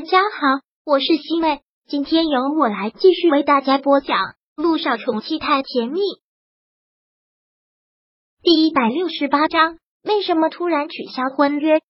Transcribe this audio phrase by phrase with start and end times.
[0.00, 4.16] 大家好，我是西妹，今天由我来继续为大家播讲
[4.56, 6.00] 《陆少宠妻太甜蜜》
[8.40, 9.76] 第一百六十八章。
[10.02, 11.82] 为什么突然取消婚约？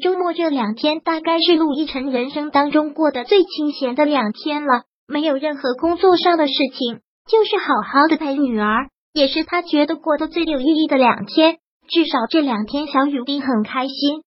[0.00, 11.58] 周末这两天大概是陆亦辰人生当中过得最清闲的两天了，没有任何工作上的事情，就是好好的陪女儿，也是他觉得过得最有意义的两天。
[11.88, 14.22] 至少这两天，小雨滴很开心。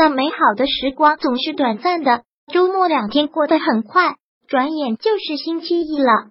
[0.00, 4.16] 但美好的时光总是短暂的，周末两天过得很快，
[4.48, 6.30] 转眼就是星期一了。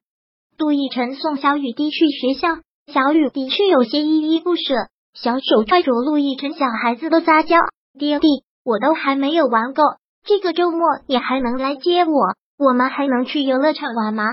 [0.57, 2.47] 陆亦辰送小雨滴去学校，
[2.91, 4.73] 小雨滴是有些依依不舍，
[5.13, 7.57] 小手拽着陆亦辰，小孩子的撒娇
[7.93, 8.27] ：“爹地，
[8.65, 9.83] 我都还没有玩够，
[10.25, 12.33] 这个周末你还能来接我？
[12.57, 14.23] 我们还能去游乐场玩吗？”“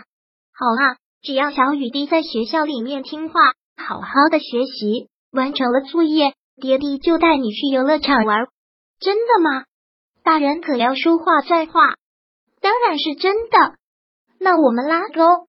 [0.58, 3.34] 好啊，只要小雨滴在学校里面听话，
[3.76, 8.46] 好好的学习，完成了作业，爹地就带你去游乐场玩。”
[8.98, 9.64] 真的吗？
[10.22, 11.94] 大人可要说话算话。
[12.60, 13.76] 当然是真的。
[14.40, 15.46] 那我们拉钩。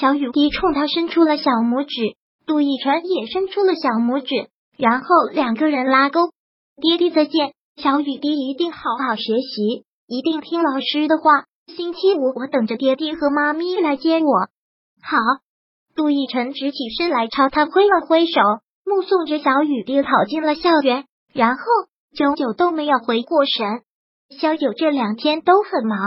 [0.00, 6.32] 小雨滴冲他伸出了小拇指，杜奕晨也伸出了小拇指，然后两个人拉钩。
[6.80, 11.44] 爹爹再见，小雨滴一定好好学习，一定听老师的话。
[11.66, 14.48] 星期五我等着爹爹和妈咪来接我。
[15.02, 15.18] 好。
[15.94, 18.40] 杜奕晨直起身来朝他挥了挥手，
[18.84, 21.62] 目送着小雨滴跑进了校园，然后。
[22.14, 23.82] 周九都没有回过神，
[24.38, 25.98] 小九这两天都很忙，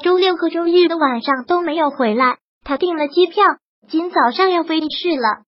[0.00, 2.38] 周六和周日的晚上都没有回来。
[2.62, 3.44] 他订了机票，
[3.88, 5.42] 今早上要飞去了。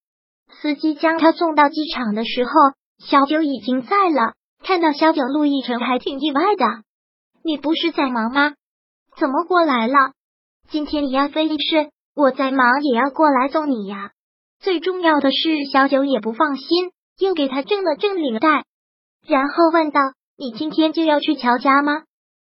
[0.60, 2.50] 司机将他送到机场的时候，
[2.98, 4.34] 小九已经在了。
[4.64, 6.64] 看到小九，陆亦辰还挺意外的。
[7.44, 8.54] 你不是在忙吗？
[9.16, 9.94] 怎么过来了？
[10.68, 14.10] 今天你要飞市，我在忙也要过来送你呀。
[14.58, 18.64] 最重要的是，小九也不放心，又给他正了正领带。
[19.28, 20.00] 然后问道
[20.38, 22.02] ：“你今天就要去乔家吗？”“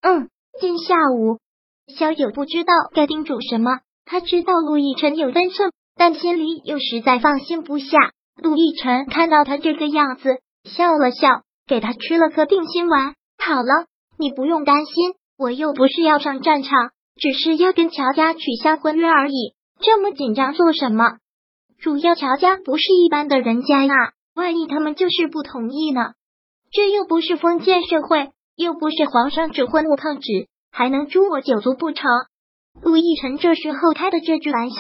[0.03, 1.39] 嗯，今下午。”
[1.87, 8.11] 萧九不知道该叮嘱什么，他知道陆亦辰有分寸，但心里又实在放心不下。
[8.41, 13.16] 陆亦辰看到他这个样子，笑了笑，给他吃了颗定心丸。
[13.38, 13.85] 好了，
[14.17, 19.53] 你不用担心，我又不是要上战场，只是要跟乔家取消婚约而已。
[19.79, 21.05] 这么紧张做什么？
[21.79, 23.94] 主要乔家不是一般的人家呀，
[24.35, 26.13] 万一他们就是不同意呢？
[26.75, 32.03] 这又不是封建社会，又不是皇上指婚不抗旨，还能诛我九族不成？
[32.81, 34.75] 陆亦辰这时候开的这句玩笑，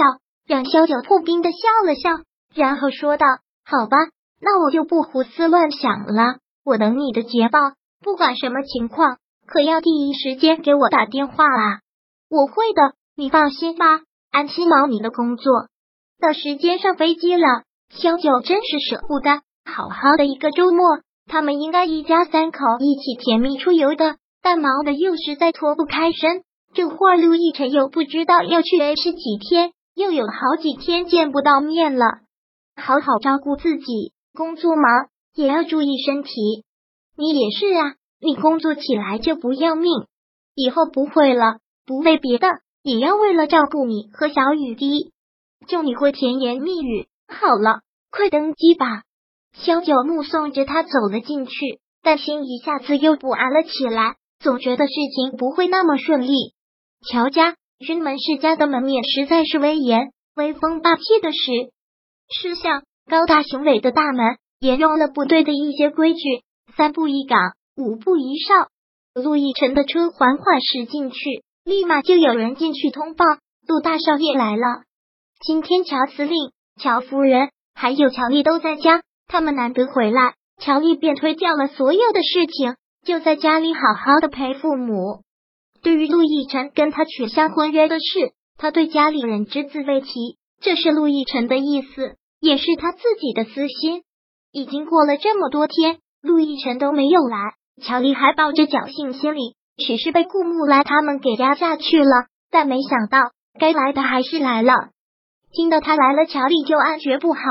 [0.45, 2.09] 让萧九破冰的笑了笑，
[2.53, 3.25] 然后说道
[3.63, 3.95] ：“好吧，
[4.41, 7.59] 那我就不胡思乱想了，我等你的捷报，
[8.03, 9.15] 不管什么情况，
[9.47, 11.79] 可要第一时间给我打电话啊！
[12.29, 14.01] 我会的，你放心吧，
[14.31, 15.69] 安心忙你的工作。
[16.19, 26.43] 到时间上飞机了，萧九真是舍不得，好好的一个周末。”他们应该一家三口一起甜蜜出游的，但忙的又实在脱不开身。
[26.73, 32.05] 这会儿陆亦辰又不知道要去 A 市几天，又有好几天见不到面了。
[32.75, 36.31] 好好照顾自己，工作忙也要注意身体。
[37.17, 39.91] 你也是啊，你工作起来就不要命，
[40.53, 41.59] 以后不会了。
[41.85, 42.47] 不为别的，
[42.83, 45.11] 也要为了照顾你和小雨滴。
[45.67, 47.07] 就你会甜言蜜语。
[47.27, 47.81] 好了，
[48.11, 49.03] 快登机吧。
[49.57, 51.51] 萧九目送着他走了进去，
[52.03, 56.53] 但心一下子又不安了起来，总觉得事情不会那么顺利。
[57.09, 61.71] 乔家君门世家的门面实在是威严、威风霸气的是
[62.29, 66.19] 吃相，高大雄伟的大门沿用了部队的一些规矩，
[66.75, 67.39] 三步一岗，
[67.75, 68.67] 五步一哨。
[69.13, 71.17] 陆亦辰的车缓缓驶进去，
[71.63, 73.23] 立马就有人进去通报：
[73.67, 74.83] 陆大少爷来了。
[75.39, 76.51] 今天乔司令、
[76.81, 79.01] 乔夫人还有乔丽都在家。
[79.27, 82.75] 他们难得回来，乔丽便推掉了所有的事情，
[83.05, 85.21] 就在家里好好的陪父母。
[85.81, 94.03] 对于陆亦辰跟他取消婚约的事，他对家里人只字未提，这是陆亦辰的意思，也是他自己的私心。
[94.51, 97.37] 已经过了这么多天，陆亦辰都没有来，
[97.83, 102.27] 乔丽还抱着侥幸心理，只是被顾木来他们给压下去了。
[102.49, 103.19] 但没想到，
[103.59, 104.71] 该来的还是来了。
[105.51, 107.41] 听到他来了，乔丽就暗觉不好。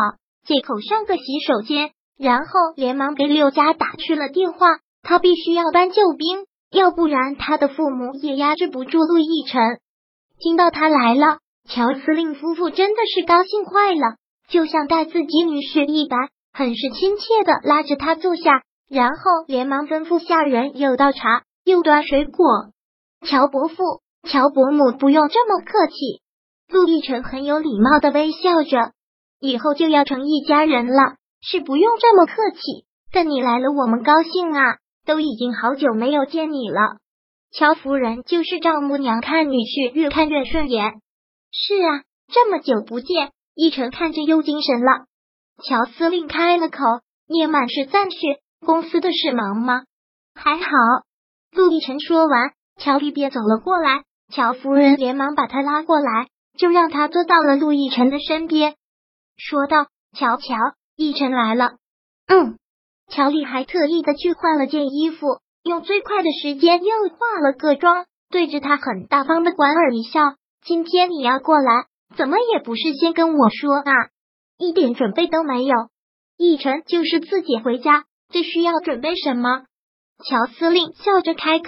[0.44, 4.78] 借口上个洗手间，然后连忙给柳家打去了电话。
[5.02, 9.60] 他必须要搬救兵，要不然他的父母也压制不住陆亦辰。
[10.38, 11.38] 听到他来了，
[11.68, 14.16] 乔司令夫妇真的是高兴坏了，
[14.48, 22.46] 就像带自己女婿一般，很是亲切的拉着他坐下，然后连忙吩咐下人又倒茶又端水果。
[23.26, 23.76] 乔伯父、
[24.26, 26.22] 乔伯母不用这么客气。
[26.72, 28.93] 陆亦辰很有礼貌的微笑着。
[29.44, 32.60] 以后就要成一家人了，是不用这么客气。
[33.12, 34.78] 但你来了，我们高兴啊！
[35.06, 36.96] 都已经好久没有见你了。
[37.52, 40.94] 乔夫人就是丈母娘看女婿越看越顺眼。
[41.52, 42.02] 是啊，
[42.32, 45.04] 这么久不见，奕晨看着又精神了。
[45.62, 46.78] 乔司令开了口，
[47.28, 48.16] 也满是赞许。
[48.64, 49.82] 公司的事忙吗？
[50.34, 50.66] 还好。
[51.52, 54.04] 陆亦辰说完，乔丽便走了过来。
[54.32, 58.74] 乔夫人连忙把他拉过来，就让他坐到了陆亦辰的身边，
[59.36, 59.86] 说道
[60.16, 60.54] ：“乔乔，
[60.96, 61.72] 奕晨来了。”
[62.26, 62.58] 嗯。
[63.06, 70.20] 乔丽还特意的去换了件衣服，用最快的时间又化了个妆，对着他很大方的莞尔一笑
[70.64, 71.84] ：“今天你要过来，
[72.16, 73.92] 怎么也不是先跟我说啊？
[74.58, 75.74] 一点准备都没有。
[76.38, 79.64] 奕晨就是自己回家，这需要准备什么？”
[80.24, 81.66] 乔司令笑着开口：“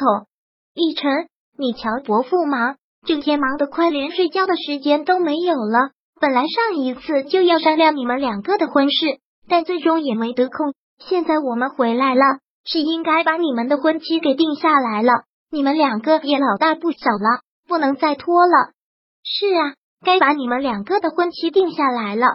[0.74, 1.28] 奕晨，
[1.58, 5.90] 你乔伯父忙，整天忙得快连睡觉的时间都没有了。
[6.20, 12.22] 本来上一次就要商量你们两个的婚事，但最终也没得空。”现在我们回来了，
[12.64, 15.12] 是应该把你们的婚期给定下来了。
[15.50, 18.72] 你们两个也老大不小了，不能再拖了。
[19.22, 19.74] 是啊，
[20.04, 22.26] 该把你们两个的婚期定下来了。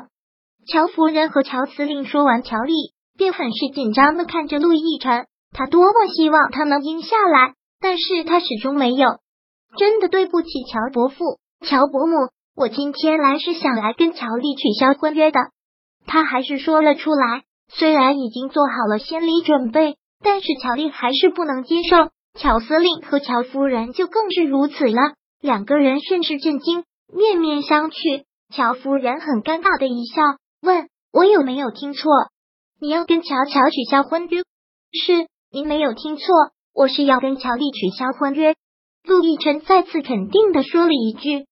[0.67, 2.73] 乔夫人和乔司令说完，乔丽
[3.17, 9.17] 便很是紧张的看着陆亦辰，他多么希望他能应下来，但是他始终没有。
[9.75, 15.39] 真的对不起乔伯父、乔伯母，我今天来是想来跟乔丽取消婚约的。
[16.05, 17.43] 他还是说了出来。
[17.73, 22.09] 虽然已经做好了心理准备，但是乔丽还是不能接受。
[22.37, 26.83] 乔司令和乔夫人就更是如此了，两个人甚是震惊，
[27.13, 28.25] 面面相觑。
[28.53, 30.21] 乔夫人很尴尬的一笑，
[30.61, 32.11] 问我有没有听错？
[32.81, 34.43] 你要跟乔乔取消婚约？
[34.91, 36.25] 是，您没有听错，
[36.73, 38.55] 我是要跟乔丽取消婚约。
[39.05, 41.45] 陆亦辰再次肯定的说了一句。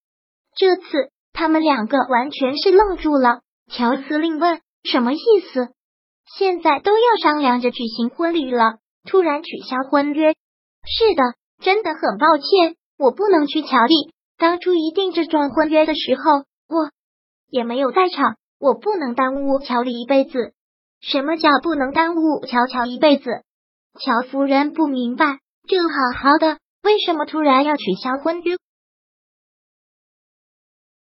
[0.59, 0.83] 这次
[1.31, 3.39] 他们两个完全是愣住了。
[3.71, 5.17] 乔司令问什么意
[5.53, 5.69] 思？
[6.37, 8.79] 现在都要商量着举行婚礼了，
[9.09, 11.23] 突然取消婚约，是的，
[11.63, 14.11] 真的很抱歉，我不能去乔丽。
[14.37, 16.91] 当初一定这桩婚约的时候，我
[17.47, 20.53] 也没有在场，我不能耽误乔丽一辈子。
[20.99, 23.29] 什么叫不能耽误乔乔一辈子？
[23.97, 25.39] 乔夫人不明白，
[25.69, 28.57] 正好好的，为什么突然要取消婚约？